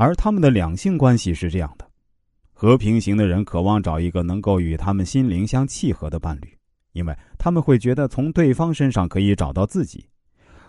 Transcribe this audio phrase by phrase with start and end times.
[0.00, 1.86] 而他们的两性关系是这样的：
[2.54, 6.56] 和平型的人渴望找一个能够与他们心灵相契合的伴侣，
[6.92, 10.08] 因为他们会觉得从对方身上可以找到自己。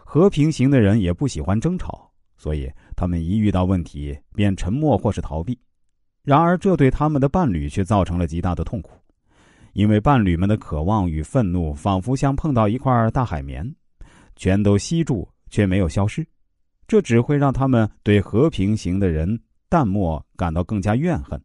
[0.03, 5.57] 和平型的人也不喜欢争吵，所以他们一遇到问题便沉默或是逃避。
[6.23, 8.91] 然而，这对他们的伴侣却造成了极大的痛苦，
[9.71, 13.73] 因为伴侣们的渴望与愤怒仿佛像碰到一块大海绵，
[14.35, 16.27] 全都吸住却没有消失。
[16.91, 21.41] 这只会让他们对和平型的人淡漠感到更加怨恨。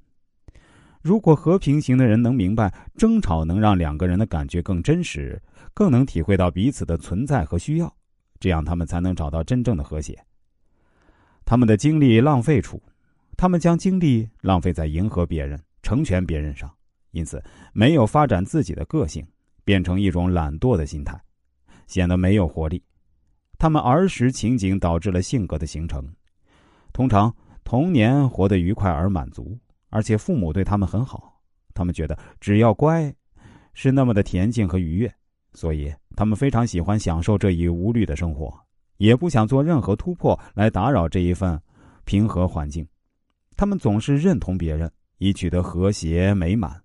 [1.02, 5.40] 如果和平型的人能明白争吵能让两个人的感觉更真实，
[5.72, 7.96] 更能体会到彼此的存在和需要，
[8.40, 10.20] 这样他们才能找到真正的和谐。
[11.44, 12.82] 他们的精力浪费处，
[13.36, 16.68] 他们将精力浪费在迎合别人、成全别人上，
[17.12, 17.40] 因此
[17.72, 19.24] 没有发展自己的个性，
[19.64, 21.16] 变成一种懒惰的心态，
[21.86, 22.82] 显得没有活力。
[23.58, 26.06] 他们儿时情景导致了性格的形成，
[26.92, 31.40] 通常童年活得愉快而满足，而且父母对他们很好，
[31.74, 33.12] 他们觉得只要乖，
[33.72, 35.12] 是那么的恬静和愉悦，
[35.52, 38.52] 所以他们非常喜欢享受这一无虑的生活，
[38.98, 41.60] 也不想做任何突破来打扰这一份
[42.04, 42.86] 平和环境。
[43.56, 46.78] 他们总是认同别人，以取得和谐美满。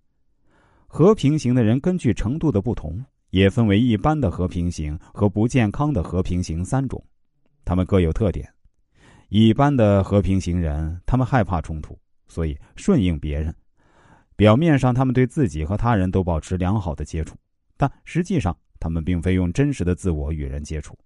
[0.88, 3.04] 和平型的人根据程度的不同。
[3.32, 7.04] 也分为一般的和平型和不健康的和平型三种，
[7.66, 8.48] 他们各有特点。
[9.30, 13.54] 一般的和平型人，他们害怕冲突，所以顺应别人。
[14.36, 17.36] 表面上，他们对自己和他人都保持良好的接触，
[17.78, 20.98] 但实际上，他们并非用真实的自我与人接触，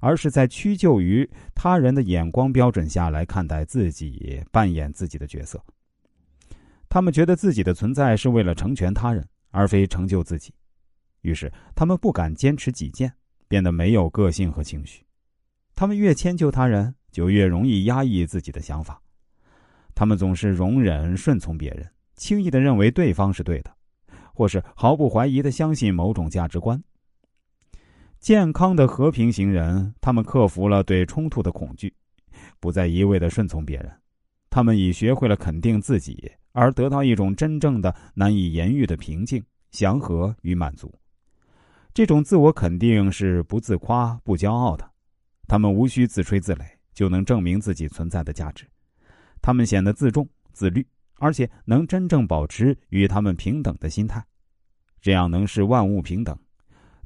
[0.00, 5.62] 而是在屈就于他人的眼光标准下来看待自己，扮演自己的角色。
[6.88, 10.54] 他们觉得自己的存在是为了成全他人，而非成就自己。
[11.26, 13.12] 于是，他们不敢坚持己见，
[13.48, 15.04] 变得没有个性和情绪。
[15.74, 19.02] 他们越迁就他人，就越容易压抑自己的想法。
[19.92, 23.74] 他们总是容忍、顺从别人，轻易的认为对方是对的，
[24.32, 26.80] 或是毫不怀疑的相信某种价值观。
[28.20, 31.92] 健康的和平型人，他们克服了对冲突的恐惧，
[32.60, 33.90] 不再一味的顺从别人。
[34.48, 40.94] 他们已学会了肯定自己，而得到一种真正的难以言喻的平静、祥和与满足。
[41.96, 44.86] 这种自我肯定是不自夸、不骄傲的，
[45.48, 46.62] 他们无需自吹自擂
[46.92, 48.66] 就能证明自己存在的价值，
[49.40, 50.86] 他们显得自重、自律，
[51.20, 54.22] 而且能真正保持与他们平等的心态，
[55.00, 56.38] 这样能使万物平等，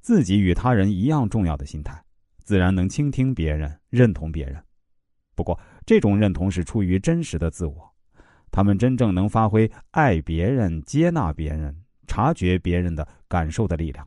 [0.01, 2.03] 自己与他人一样重要的心态，
[2.43, 4.61] 自然能倾听别人、认同别人。
[5.37, 5.57] 不过，
[5.87, 7.95] 这种认同是出于真实的自我，
[8.51, 14.05] 他们真正能发挥爱别人、接纳别人、察觉别人的感受的力量。